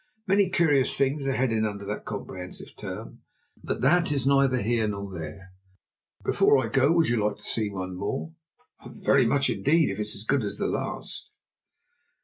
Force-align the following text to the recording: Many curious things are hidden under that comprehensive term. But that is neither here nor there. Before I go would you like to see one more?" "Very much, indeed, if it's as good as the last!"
Many 0.25 0.49
curious 0.49 0.97
things 0.97 1.27
are 1.27 1.33
hidden 1.35 1.63
under 1.63 1.85
that 1.85 2.05
comprehensive 2.05 2.75
term. 2.75 3.21
But 3.63 3.81
that 3.81 4.11
is 4.11 4.25
neither 4.25 4.59
here 4.59 4.87
nor 4.87 5.13
there. 5.13 5.51
Before 6.25 6.57
I 6.57 6.69
go 6.69 6.91
would 6.91 7.07
you 7.07 7.23
like 7.23 7.37
to 7.37 7.43
see 7.43 7.69
one 7.69 7.95
more?" 7.95 8.33
"Very 8.83 9.27
much, 9.27 9.51
indeed, 9.51 9.91
if 9.91 9.99
it's 9.99 10.15
as 10.15 10.23
good 10.23 10.43
as 10.43 10.57
the 10.57 10.65
last!" 10.65 11.29